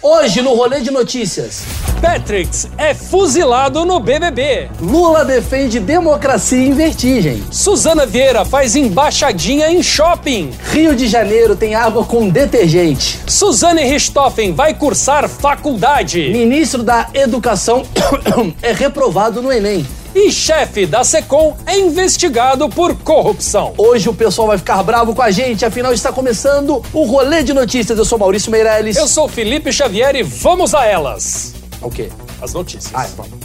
[0.00, 1.64] Hoje no rolê de notícias.
[2.00, 4.70] Patricks é fuzilado no BBB.
[4.80, 7.42] Lula defende democracia em vertigem.
[7.50, 10.52] Suzana Vieira faz embaixadinha em shopping.
[10.70, 13.18] Rio de Janeiro tem água com detergente.
[13.26, 16.30] Suzane Richthofen vai cursar faculdade.
[16.30, 17.82] Ministro da Educação
[18.62, 19.84] é reprovado no Enem.
[20.14, 23.74] E chefe da SECOM é investigado por corrupção.
[23.76, 27.52] Hoje o pessoal vai ficar bravo com a gente, afinal está começando o rolê de
[27.52, 27.98] notícias.
[27.98, 28.96] Eu sou Maurício Meirelles.
[28.96, 31.54] Eu sou Felipe Xavier e vamos a elas.
[31.82, 32.08] O quê?
[32.40, 32.92] As notícias.
[32.94, 33.38] Ah, vamos.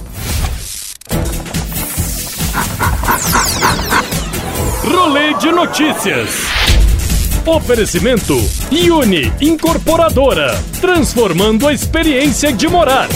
[4.84, 6.30] Rolê de notícias.
[7.46, 8.36] Oferecimento
[8.72, 13.10] Uni Incorporadora, transformando a experiência de morar.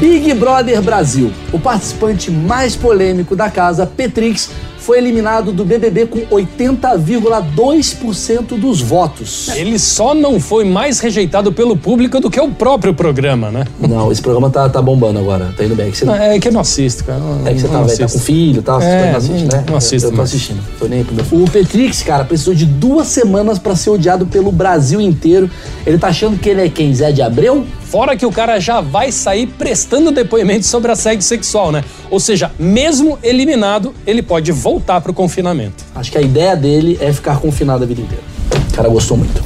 [0.00, 1.30] Big Brother Brasil.
[1.52, 4.48] O participante mais polêmico da casa, Petrix,
[4.78, 9.50] foi eliminado do BBB com 80,2% dos votos.
[9.54, 13.64] Ele só não foi mais rejeitado pelo público do que o próprio programa, né?
[13.78, 15.88] Não, esse programa tá, tá bombando agora, tá indo bem.
[15.88, 17.18] É que você, é que eu não assisto, cara.
[17.18, 18.82] Não, é que você tá, velho, tá com filho, tá?
[18.82, 19.64] É, não assiste, né?
[19.68, 21.26] não assisto Eu, eu tô assistindo, tô nem aí pro meu.
[21.44, 25.50] O Petrix, cara, precisou de duas semanas pra ser odiado pelo Brasil inteiro.
[25.86, 26.94] Ele tá achando que ele é quem?
[26.94, 27.66] Zé de Abreu?
[27.90, 31.82] Fora que o cara já vai sair prestando depoimento sobre assédio sexual, né?
[32.08, 35.84] Ou seja, mesmo eliminado, ele pode voltar pro confinamento.
[35.92, 38.22] Acho que a ideia dele é ficar confinado a vida inteira.
[38.70, 39.42] O cara gostou muito.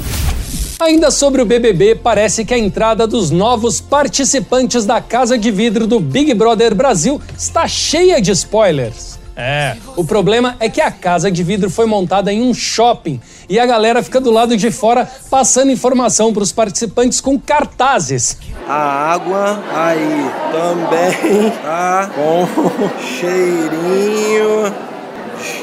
[0.79, 5.87] Ainda sobre o BBB, parece que a entrada dos novos participantes da Casa de Vidro
[5.87, 9.17] do Big Brother Brasil está cheia de spoilers.
[9.35, 13.59] É, o problema é que a Casa de Vidro foi montada em um shopping e
[13.59, 18.37] a galera fica do lado de fora passando informação para os participantes com cartazes.
[18.67, 24.73] A água aí também tá com cheirinho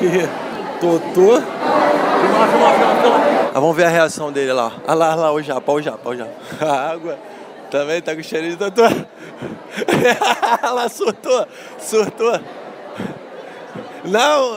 [0.00, 0.28] de
[0.80, 1.42] totô.
[3.54, 4.72] Ah, vamos ver a reação dele lá.
[4.86, 6.30] Olha lá, lá, o japa, o japa, o japa.
[6.60, 7.18] A água
[7.70, 8.82] também tá com cheirinho de totô.
[10.74, 11.46] Lá, surtou,
[11.78, 12.40] surtou.
[14.04, 14.56] Não,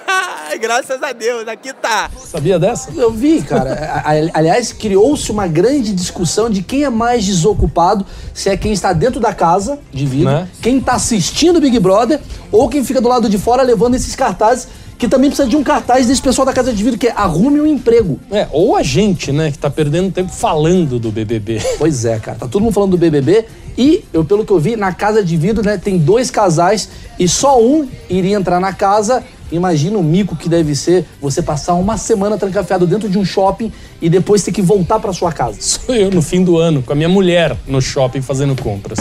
[0.60, 2.10] graças a Deus, aqui tá.
[2.24, 2.90] Sabia dessa?
[2.92, 4.02] Eu vi, cara.
[4.32, 9.20] Aliás, criou-se uma grande discussão de quem é mais desocupado, se é quem está dentro
[9.20, 10.48] da casa de vidro, Né?
[10.62, 12.20] quem está assistindo o Big Brother,
[12.50, 14.68] ou quem fica do lado de fora levando esses cartazes,
[14.98, 17.60] que também precisa de um cartaz desse pessoal da casa de vidro, que é arrume
[17.60, 18.18] um emprego.
[18.30, 21.60] É, ou a gente, né, que tá perdendo tempo falando do BBB.
[21.78, 22.38] Pois é, cara.
[22.38, 23.44] Tá todo mundo falando do BBB.
[23.76, 27.28] E, eu, pelo que eu vi, na casa de vidro, né, tem dois casais e
[27.28, 29.22] só um iria entrar na casa.
[29.52, 33.72] Imagina o mico que deve ser você passar uma semana trancafiado dentro de um shopping
[34.00, 35.58] e depois ter que voltar pra sua casa.
[35.60, 38.98] Sou eu no fim do ano, com a minha mulher no shopping fazendo compras.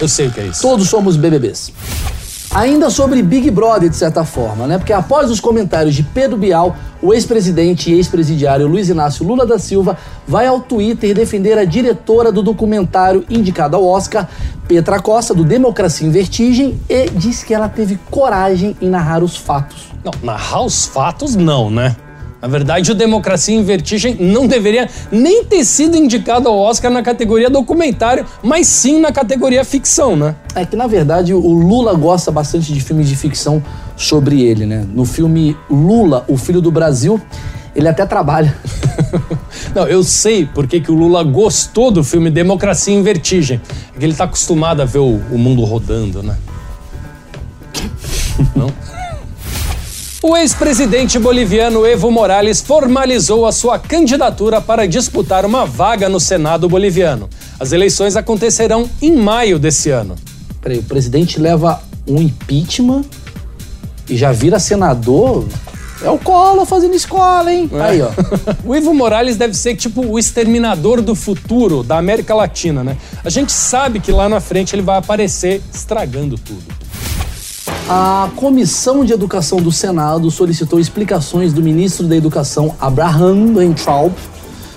[0.00, 0.62] Eu sei o que é isso.
[0.62, 1.72] Todos somos BBBs.
[2.54, 4.78] Ainda sobre Big Brother, de certa forma, né?
[4.78, 9.58] Porque após os comentários de Pedro Bial, o ex-presidente e ex-presidiário Luiz Inácio Lula da
[9.58, 14.28] Silva vai ao Twitter defender a diretora do documentário indicado ao Oscar,
[14.68, 19.36] Petra Costa, do Democracia em Vertigem, e diz que ela teve coragem em narrar os
[19.36, 19.88] fatos.
[20.04, 21.96] Não, narrar os fatos, não, né?
[22.44, 27.02] Na verdade, o Democracia em Vertigem não deveria nem ter sido indicado ao Oscar na
[27.02, 30.36] categoria documentário, mas sim na categoria ficção, né?
[30.54, 33.64] É que, na verdade, o Lula gosta bastante de filmes de ficção
[33.96, 34.86] sobre ele, né?
[34.92, 37.18] No filme Lula, o Filho do Brasil,
[37.74, 38.54] ele até trabalha.
[39.74, 43.58] Não, eu sei por que que o Lula gostou do filme Democracia em Vertigem.
[43.96, 46.36] É que ele tá acostumado a ver o, o mundo rodando, né?
[48.54, 48.70] Não?
[50.26, 56.66] O ex-presidente boliviano Evo Morales formalizou a sua candidatura para disputar uma vaga no Senado
[56.66, 57.28] boliviano.
[57.60, 60.14] As eleições acontecerão em maio desse ano.
[60.62, 61.78] Peraí, o presidente leva
[62.08, 63.04] um impeachment
[64.08, 65.46] e já vira senador?
[66.02, 67.70] É o Collor fazendo escola, hein?
[67.78, 68.08] Aí, ó.
[68.64, 72.96] O Evo Morales deve ser tipo o exterminador do futuro da América Latina, né?
[73.22, 76.83] A gente sabe que lá na frente ele vai aparecer estragando tudo.
[77.86, 84.14] A Comissão de Educação do Senado solicitou explicações do ministro da Educação, Abraham Weintraub,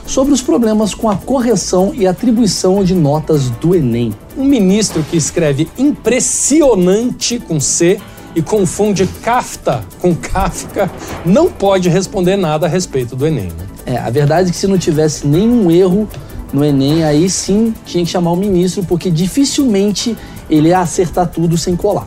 [0.06, 4.13] sobre os problemas com a correção e atribuição de notas do Enem.
[4.38, 7.98] Um ministro que escreve impressionante com C
[8.36, 10.92] e confunde Kafta com Kafka
[11.25, 13.45] não pode responder nada a respeito do Enem.
[13.45, 13.68] Né?
[13.86, 16.09] É, a verdade é que se não tivesse nenhum erro
[16.51, 20.18] no Enem, aí sim tinha que chamar o ministro, porque dificilmente
[20.50, 22.06] ele ia acertar tudo sem colar.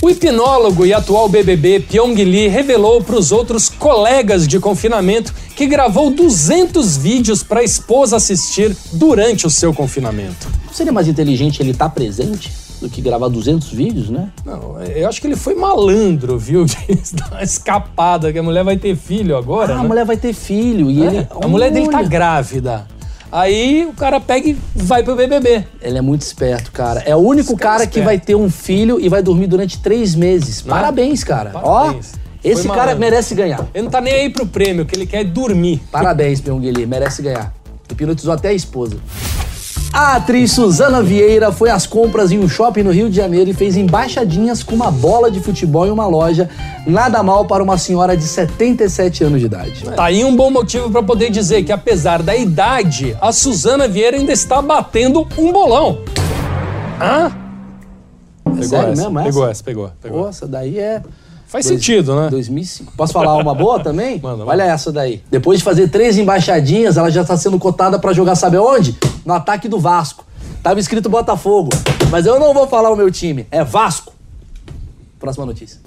[0.00, 5.66] O hipnólogo e atual BBB Pyong Lee revelou para os outros colegas de confinamento que
[5.66, 10.46] gravou 200 vídeos para a esposa assistir durante o seu confinamento.
[10.72, 14.30] Seria mais inteligente ele estar tá presente do que gravar 200 vídeos, né?
[14.44, 16.64] Não, eu acho que ele foi malandro, viu?
[16.64, 16.76] De
[17.14, 19.72] dar uma escapada, que a mulher vai ter filho agora.
[19.72, 19.84] Ah, né?
[19.84, 21.28] a mulher vai ter filho e É, ele.
[21.42, 22.08] A mulher dele tá Olha.
[22.08, 22.86] grávida.
[23.30, 25.64] Aí o cara pega e vai pro BBB.
[25.82, 27.00] Ele é muito esperto, cara.
[27.00, 29.78] É o único cara cara é que vai ter um filho e vai dormir durante
[29.80, 30.64] três meses.
[30.64, 30.80] Não é?
[30.80, 31.50] Parabéns, cara.
[31.50, 32.14] Parabéns.
[32.14, 33.00] Ó, esse Foi cara malandro.
[33.00, 33.66] merece ganhar.
[33.74, 35.82] Ele não tá nem aí pro prêmio, que ele quer dormir.
[35.90, 37.52] Parabéns, Pyongyi, merece ganhar.
[37.90, 38.96] Hipnotizou até a esposa.
[39.92, 43.54] A atriz Suzana Vieira foi às compras em um shopping no Rio de Janeiro e
[43.54, 46.48] fez embaixadinhas com uma bola de futebol em uma loja.
[46.86, 49.84] Nada mal para uma senhora de 77 anos de idade.
[49.84, 54.16] Tá aí um bom motivo pra poder dizer que, apesar da idade, a Suzana Vieira
[54.16, 55.98] ainda está batendo um bolão.
[57.00, 57.32] Hã?
[58.58, 59.28] É sério essa, mesmo essa?
[59.28, 59.90] Pegou essa, pegou.
[60.02, 60.20] pegou.
[60.26, 61.02] Nossa, daí é
[61.46, 62.28] Faz Dois- sentido, né?
[62.28, 62.92] 2005.
[62.94, 64.20] Posso falar uma boa também?
[64.22, 64.50] Manda, manda.
[64.50, 65.22] Olha essa daí.
[65.30, 68.94] Depois de fazer três embaixadinhas, ela já está sendo cotada para jogar, sabe onde?
[69.28, 70.24] No ataque do Vasco.
[70.62, 71.68] Tava escrito Botafogo.
[72.10, 73.46] Mas eu não vou falar o meu time.
[73.50, 74.14] É Vasco.
[75.20, 75.78] Próxima notícia.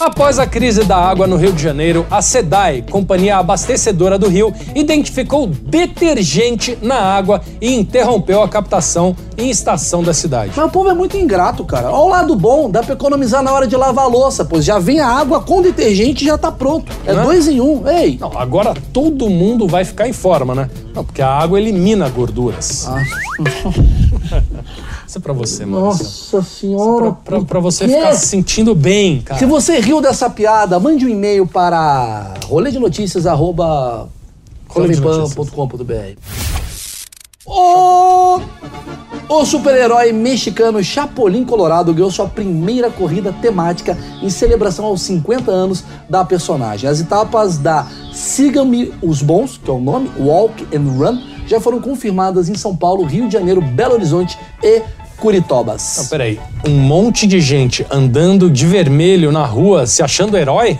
[0.00, 4.50] Após a crise da água no Rio de Janeiro, a SEDAI, companhia abastecedora do Rio,
[4.74, 10.52] identificou detergente na água e interrompeu a captação em estação da cidade.
[10.56, 11.90] Mas o povo é muito ingrato, cara.
[11.90, 14.78] Olha o lado bom, dá pra economizar na hora de lavar a louça, pois já
[14.78, 16.90] vem a água com detergente e já tá pronto.
[17.04, 17.22] É Né?
[17.22, 17.86] dois em um.
[17.86, 18.16] Ei!
[18.18, 20.70] Não, agora todo mundo vai ficar em forma, né?
[20.94, 22.88] Não, porque a água elimina gorduras.
[22.88, 23.02] Ah.
[25.10, 25.86] Isso é pra você, mano.
[25.86, 27.10] Nossa senhora.
[27.24, 29.40] Pra, pra- pra você ficar se sentindo bem, cara.
[29.40, 32.78] Se você riu dessa piada, mande um e-mail para rolê de.
[37.44, 38.40] O,
[39.28, 45.82] o super-herói mexicano Chapolin Colorado ganhou sua primeira corrida temática em celebração aos 50 anos
[46.08, 46.88] da personagem.
[46.88, 51.18] As etapas da Siga-me os Bons, que é o nome, Walk and Run,
[51.48, 54.82] já foram confirmadas em São Paulo, Rio de Janeiro, Belo Horizonte e
[55.20, 55.96] Curitobas.
[55.98, 56.40] Não, peraí.
[56.66, 60.78] Um monte de gente andando de vermelho na rua se achando herói?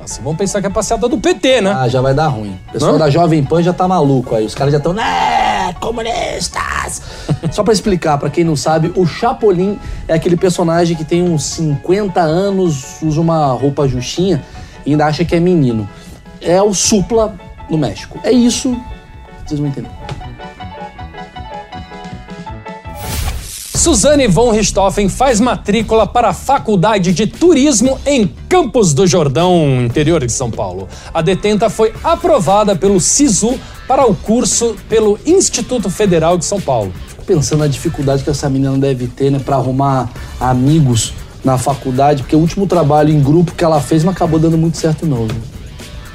[0.00, 1.74] Nossa, vamos pensar que é passeada do PT, né?
[1.76, 2.58] Ah, já vai dar ruim.
[2.68, 2.98] O pessoal Hã?
[2.98, 4.44] da Jovem Pan já tá maluco aí.
[4.44, 7.02] Os caras já estão, né, comunistas!
[7.50, 11.44] Só pra explicar, pra quem não sabe, o Chapolin é aquele personagem que tem uns
[11.44, 14.42] 50 anos, usa uma roupa justinha
[14.84, 15.88] e ainda acha que é menino.
[16.40, 17.34] É o Supla
[17.70, 18.18] no México.
[18.22, 18.76] É isso,
[19.46, 19.88] vocês vão entender.
[23.84, 30.24] Suzane von Richthofen faz matrícula para a Faculdade de Turismo em Campos do Jordão, interior
[30.24, 30.88] de São Paulo.
[31.12, 36.94] A detenta foi aprovada pelo SISU para o curso pelo Instituto Federal de São Paulo.
[37.08, 40.10] Fico pensando na dificuldade que essa menina deve ter, né, pra arrumar
[40.40, 41.12] amigos
[41.44, 44.78] na faculdade, porque o último trabalho em grupo que ela fez não acabou dando muito
[44.78, 45.28] certo, não.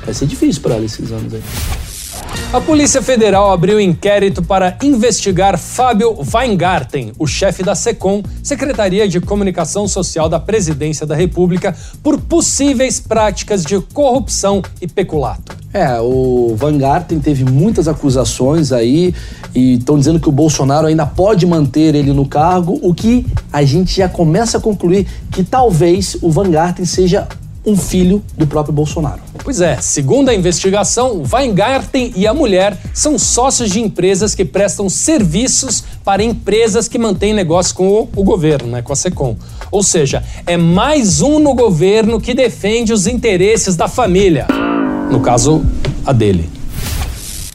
[0.03, 1.43] Vai ser difícil pra ela esses anos aí.
[2.51, 9.21] A Polícia Federal abriu inquérito para investigar Fábio Weingarten, o chefe da SECOM, Secretaria de
[9.21, 15.55] Comunicação Social da Presidência da República, por possíveis práticas de corrupção e peculato.
[15.71, 19.13] É, o Van Garten teve muitas acusações aí
[19.53, 23.63] e estão dizendo que o Bolsonaro ainda pode manter ele no cargo, o que a
[23.63, 27.27] gente já começa a concluir que talvez o Van Garten seja
[27.63, 29.21] um filho do próprio Bolsonaro.
[29.49, 34.87] Pois é, segundo a investigação, Weingarten e a mulher são sócios de empresas que prestam
[34.87, 39.35] serviços para empresas que mantêm negócio com o, o governo, né, com a SECOM.
[39.71, 44.45] Ou seja, é mais um no governo que defende os interesses da família.
[45.09, 45.65] No caso,
[46.05, 46.47] a dele.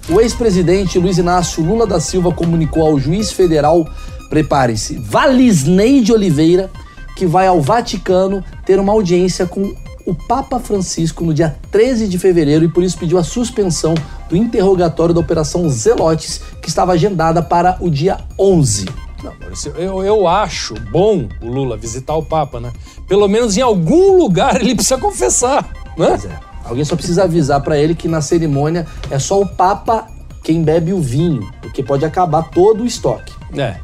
[0.09, 3.89] O ex-presidente Luiz Inácio Lula da Silva comunicou ao juiz federal,
[4.29, 6.69] prepare-se, Valisney de Oliveira,
[7.15, 9.73] que vai ao Vaticano ter uma audiência com
[10.07, 13.95] o Papa Francisco no dia 13 de fevereiro e por isso pediu a suspensão
[14.29, 18.87] do interrogatório da Operação Zelotes, que estava agendada para o dia 11.
[19.23, 22.71] Não, Maurício, eu, eu acho bom o Lula visitar o Papa, né?
[23.09, 25.63] Pelo menos em algum lugar ele precisa confessar,
[25.97, 26.09] né?
[26.09, 26.39] Pois é.
[26.65, 30.09] Alguém só precisa avisar para ele que na cerimônia é só o Papa
[30.43, 33.33] quem bebe o vinho, porque pode acabar todo o estoque.
[33.57, 33.77] É,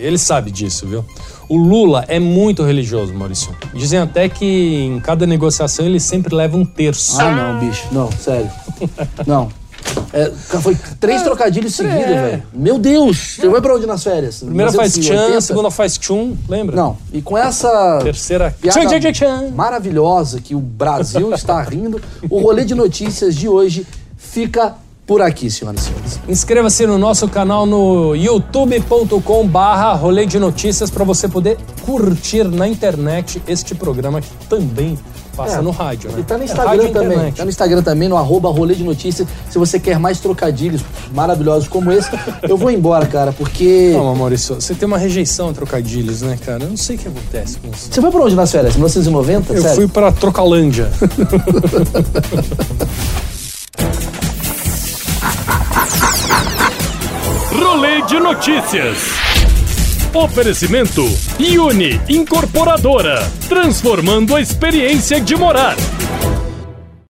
[0.00, 1.04] ele sabe disso, viu?
[1.48, 3.54] O Lula é muito religioso, Maurício.
[3.74, 7.20] Dizem até que em cada negociação ele sempre leva um terço.
[7.20, 7.88] Ah, não, bicho.
[7.90, 8.50] Não, sério.
[9.26, 9.48] Não.
[10.12, 10.30] É,
[10.60, 12.30] foi três trocadilhos seguidos, é.
[12.30, 12.42] velho.
[12.52, 13.36] Meu Deus!
[13.36, 14.40] Você vai pra onde nas férias?
[14.40, 15.32] Primeira faz 1980?
[15.32, 16.76] tchan, segunda faz tchum, lembra?
[16.76, 16.96] Não.
[17.12, 18.54] E com essa Terceira.
[18.60, 19.50] Tchan, tchan, tchan, tchan.
[19.54, 24.76] maravilhosa que o Brasil está rindo, o rolê de notícias de hoje fica
[25.10, 26.20] por aqui, senhoras e senhores.
[26.28, 32.68] Inscreva-se no nosso canal no youtube.com barra rolê de notícias para você poder curtir na
[32.68, 34.96] internet este programa que também
[35.36, 35.60] passa É.
[35.62, 36.20] no rádio, né?
[36.20, 37.08] E tá no É Instagram e também.
[37.10, 37.34] internet.
[37.38, 39.26] Tá no Instagram também, no arroba rolê de notícias.
[39.50, 40.80] Se você quer mais trocadilhos
[41.12, 42.08] maravilhosos como esse,
[42.48, 43.90] eu vou embora, cara, porque.
[43.92, 46.62] Calma, Maurício, você tem uma rejeição a trocadilhos, né, cara?
[46.62, 47.88] Eu não sei o que acontece com você.
[47.92, 48.74] Você foi pra onde nas férias?
[48.74, 49.54] 1990?
[49.54, 49.76] Eu Sério?
[49.76, 50.88] fui pra Trocalândia.
[58.10, 58.96] de notícias.
[60.12, 61.04] Oferecimento
[61.58, 65.76] Uni Incorporadora, transformando a experiência de morar.